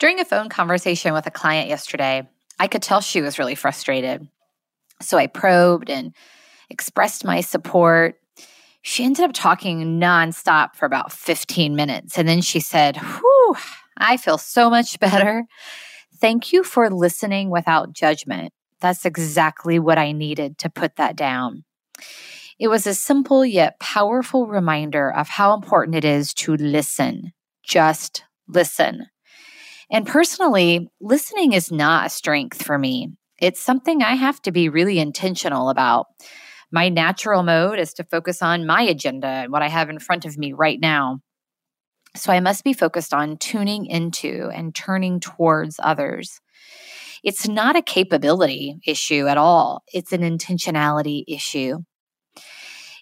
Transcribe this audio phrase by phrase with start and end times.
[0.00, 2.26] During a phone conversation with a client yesterday,
[2.58, 4.26] I could tell she was really frustrated.
[5.02, 6.14] So I probed and
[6.70, 8.16] expressed my support.
[8.80, 12.16] She ended up talking nonstop for about 15 minutes.
[12.16, 13.56] And then she said, Whew,
[13.98, 15.44] I feel so much better.
[16.18, 18.54] Thank you for listening without judgment.
[18.80, 21.64] That's exactly what I needed to put that down.
[22.58, 27.32] It was a simple yet powerful reminder of how important it is to listen.
[27.62, 29.08] Just listen.
[29.90, 33.12] And personally, listening is not a strength for me.
[33.40, 36.06] It's something I have to be really intentional about.
[36.70, 40.24] My natural mode is to focus on my agenda and what I have in front
[40.24, 41.20] of me right now.
[42.16, 46.40] So I must be focused on tuning into and turning towards others.
[47.24, 51.78] It's not a capability issue at all, it's an intentionality issue.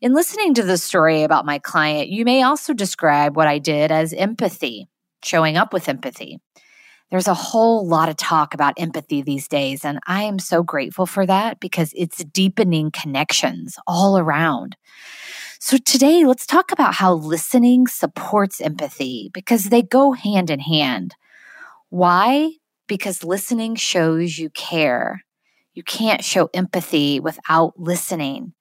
[0.00, 3.90] In listening to the story about my client, you may also describe what I did
[3.90, 4.88] as empathy,
[5.24, 6.38] showing up with empathy.
[7.10, 11.06] There's a whole lot of talk about empathy these days, and I am so grateful
[11.06, 14.76] for that because it's deepening connections all around.
[15.60, 21.14] So, today, let's talk about how listening supports empathy because they go hand in hand.
[21.90, 22.52] Why?
[22.88, 25.22] Because listening shows you care.
[25.74, 28.54] You can't show empathy without listening.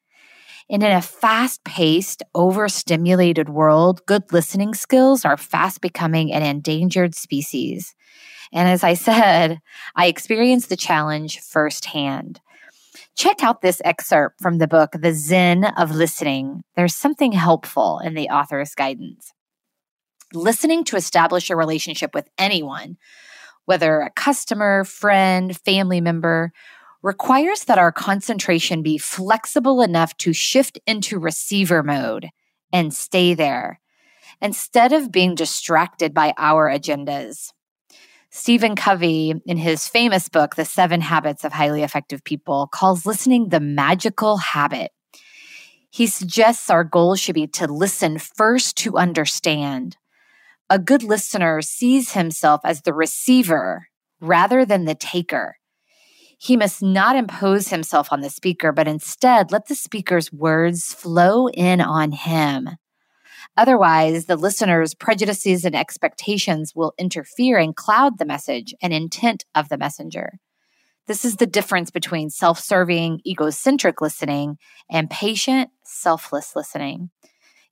[0.69, 7.15] And in a fast paced, overstimulated world, good listening skills are fast becoming an endangered
[7.15, 7.95] species.
[8.51, 9.59] And as I said,
[9.95, 12.41] I experienced the challenge firsthand.
[13.15, 16.63] Check out this excerpt from the book, The Zen of Listening.
[16.75, 19.31] There's something helpful in the author's guidance.
[20.33, 22.97] Listening to establish a relationship with anyone,
[23.65, 26.51] whether a customer, friend, family member,
[27.01, 32.29] requires that our concentration be flexible enough to shift into receiver mode
[32.73, 33.79] and stay there
[34.41, 37.53] instead of being distracted by our agendas.
[38.35, 43.47] Stephen Covey, in his famous book, The Seven Habits of Highly Effective People, calls listening
[43.47, 44.91] the magical habit.
[45.89, 49.95] He suggests our goal should be to listen first to understand.
[50.69, 53.87] A good listener sees himself as the receiver
[54.19, 55.55] rather than the taker.
[56.37, 61.47] He must not impose himself on the speaker, but instead let the speaker's words flow
[61.47, 62.71] in on him.
[63.57, 69.69] Otherwise, the listener's prejudices and expectations will interfere and cloud the message and intent of
[69.69, 70.39] the messenger.
[71.07, 74.57] This is the difference between self serving, egocentric listening
[74.89, 77.11] and patient, selfless listening.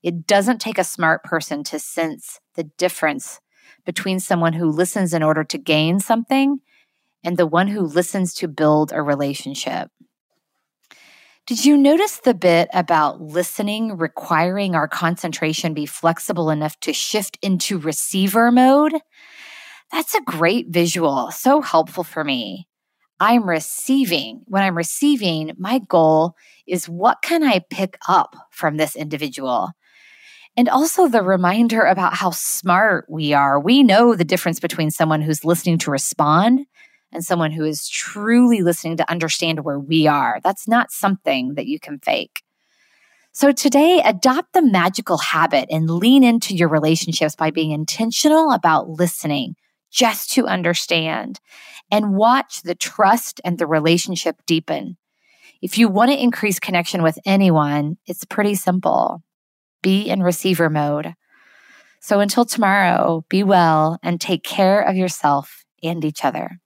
[0.03, 3.39] It doesn't take a smart person to sense the difference
[3.85, 6.59] between someone who listens in order to gain something
[7.23, 9.89] and the one who listens to build a relationship.
[11.53, 17.37] Did you notice the bit about listening requiring our concentration be flexible enough to shift
[17.43, 18.95] into receiver mode?
[19.91, 22.67] That's a great visual, so helpful for me.
[23.19, 24.41] I'm receiving.
[24.45, 26.33] When I'm receiving, my goal
[26.65, 29.73] is what can I pick up from this individual?
[30.57, 33.59] And also the reminder about how smart we are.
[33.59, 36.65] We know the difference between someone who's listening to respond
[37.13, 40.39] and someone who is truly listening to understand where we are.
[40.43, 42.43] That's not something that you can fake.
[43.31, 48.89] So today, adopt the magical habit and lean into your relationships by being intentional about
[48.89, 49.55] listening
[49.89, 51.39] just to understand
[51.89, 54.97] and watch the trust and the relationship deepen.
[55.61, 59.23] If you want to increase connection with anyone, it's pretty simple.
[59.81, 61.15] Be in receiver mode.
[62.01, 66.59] So until tomorrow, be well and take care of yourself and each other.